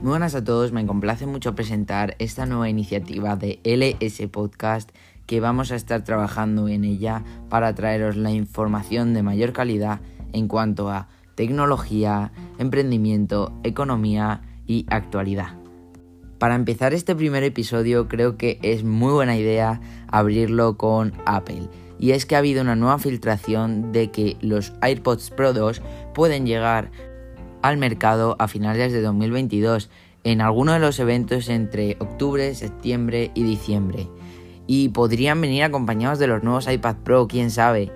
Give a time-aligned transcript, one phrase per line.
[0.00, 4.90] Muy buenas a todos, me complace mucho presentar esta nueva iniciativa de LS Podcast
[5.26, 9.98] que vamos a estar trabajando en ella para traeros la información de mayor calidad
[10.32, 15.58] en cuanto a tecnología, emprendimiento, economía y actualidad.
[16.38, 21.68] Para empezar este primer episodio creo que es muy buena idea abrirlo con Apple.
[21.98, 25.82] Y es que ha habido una nueva filtración de que los AirPods Pro 2
[26.14, 26.92] pueden llegar
[27.62, 29.90] al mercado a finales de 2022
[30.24, 34.08] en alguno de los eventos entre octubre, septiembre y diciembre.
[34.66, 37.90] Y podrían venir acompañados de los nuevos iPad Pro, quién sabe.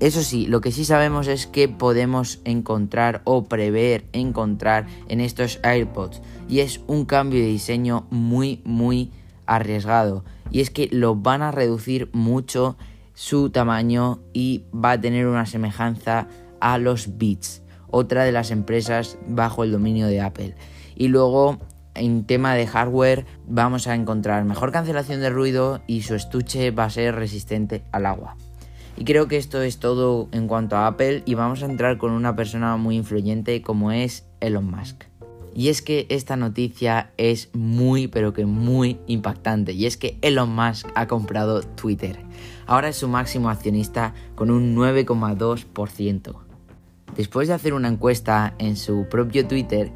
[0.00, 5.58] Eso sí, lo que sí sabemos es que podemos encontrar o prever encontrar en estos
[5.64, 6.22] AirPods.
[6.48, 9.10] Y es un cambio de diseño muy, muy
[9.46, 10.24] arriesgado.
[10.52, 12.76] Y es que lo van a reducir mucho
[13.14, 16.28] su tamaño y va a tener una semejanza
[16.60, 20.54] a los Beats otra de las empresas bajo el dominio de Apple.
[20.94, 21.58] Y luego
[21.94, 26.84] en tema de hardware vamos a encontrar mejor cancelación de ruido y su estuche va
[26.84, 28.36] a ser resistente al agua.
[28.96, 32.10] Y creo que esto es todo en cuanto a Apple y vamos a entrar con
[32.10, 35.04] una persona muy influyente como es Elon Musk.
[35.54, 40.54] Y es que esta noticia es muy pero que muy impactante y es que Elon
[40.54, 42.20] Musk ha comprado Twitter.
[42.66, 46.47] Ahora es su máximo accionista con un 9,2%.
[47.18, 49.90] Después de hacer una encuesta en su propio Twitter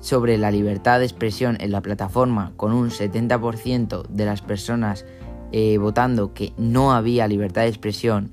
[0.00, 5.06] sobre la libertad de expresión en la plataforma con un 70% de las personas
[5.52, 8.32] eh, votando que no había libertad de expresión,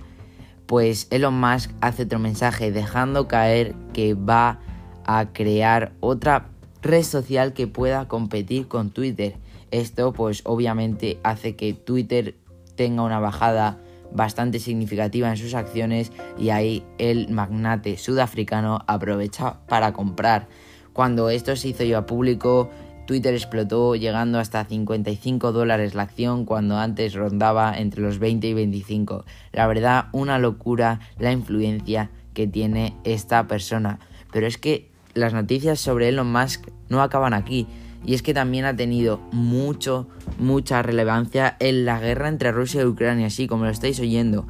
[0.66, 4.60] pues Elon Musk hace otro mensaje dejando caer que va
[5.06, 6.48] a crear otra
[6.82, 9.36] red social que pueda competir con Twitter.
[9.70, 12.34] Esto pues obviamente hace que Twitter
[12.76, 13.78] tenga una bajada
[14.14, 20.48] bastante significativa en sus acciones y ahí el magnate sudafricano aprovecha para comprar.
[20.94, 22.70] Cuando esto se hizo ya público,
[23.08, 28.54] Twitter explotó llegando hasta 55 dólares la acción cuando antes rondaba entre los 20 y
[28.54, 29.26] 25.
[29.52, 34.00] La verdad, una locura la influencia que tiene esta persona.
[34.32, 37.68] Pero es que las noticias sobre Elon Musk no acaban aquí.
[38.06, 40.08] Y es que también ha tenido mucho,
[40.42, 44.48] mucha relevancia en la guerra entre Rusia y Ucrania, así como lo estáis oyendo.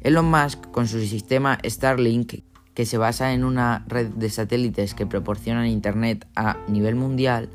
[0.00, 2.42] Elon Musk, con su sistema Starlink,
[2.74, 7.48] que se basa en una red de satélites que proporcionan Internet a nivel mundial,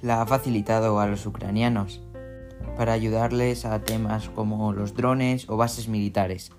[0.00, 2.00] la ha facilitado a los ucranianos
[2.76, 6.52] para ayudarles a temas como los drones o bases militares.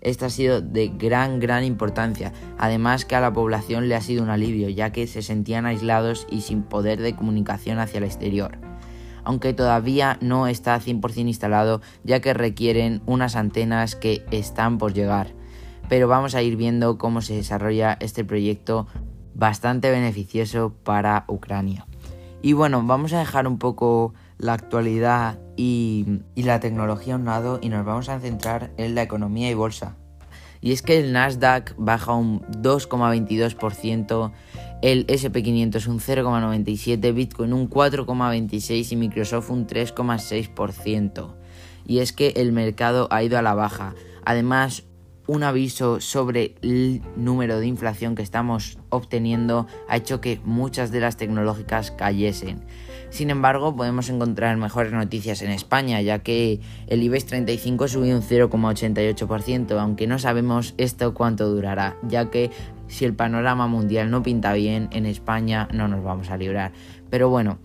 [0.00, 4.22] Esto ha sido de gran, gran importancia, además que a la población le ha sido
[4.22, 8.67] un alivio, ya que se sentían aislados y sin poder de comunicación hacia el exterior.
[9.28, 15.34] Aunque todavía no está 100% instalado, ya que requieren unas antenas que están por llegar.
[15.90, 18.86] Pero vamos a ir viendo cómo se desarrolla este proyecto
[19.34, 21.86] bastante beneficioso para Ucrania.
[22.40, 27.58] Y bueno, vamos a dejar un poco la actualidad y, la tecnología a un lado
[27.60, 29.94] y nos vamos a centrar en la economía y bolsa.
[30.62, 34.32] Y es que el Nasdaq baja un 2,22%,
[34.82, 41.34] el SP500 un 0,97%, Bitcoin un 4,26% y Microsoft un 3,6%.
[41.86, 43.94] Y es que el mercado ha ido a la baja.
[44.24, 44.84] Además,
[45.26, 51.00] un aviso sobre el número de inflación que estamos obteniendo ha hecho que muchas de
[51.00, 52.64] las tecnológicas cayesen.
[53.10, 58.22] Sin embargo, podemos encontrar mejores noticias en España, ya que el IBEX 35 subió un
[58.22, 62.50] 0,88%, aunque no sabemos esto cuánto durará, ya que
[62.88, 66.72] si el panorama mundial no pinta bien, en España no nos vamos a librar.
[67.10, 67.58] Pero bueno,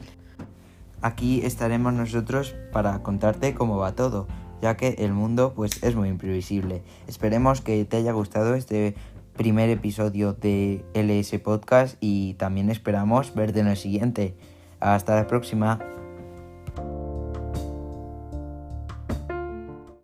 [1.01, 4.27] aquí estaremos nosotros para contarte cómo va todo,
[4.61, 6.83] ya que el mundo pues es muy imprevisible.
[7.07, 8.95] Esperemos que te haya gustado este
[9.35, 14.35] primer episodio de LS Podcast y también esperamos verte en el siguiente.
[14.79, 15.79] Hasta la próxima.